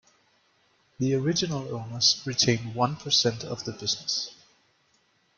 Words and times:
The 0.97 1.13
original 1.13 1.75
owners 1.75 2.23
retain 2.25 2.73
one 2.73 2.95
per 2.95 3.11
cent 3.11 3.43
of 3.43 3.65
the 3.65 3.71
business. 3.71 4.33